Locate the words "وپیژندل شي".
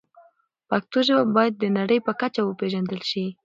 2.43-3.25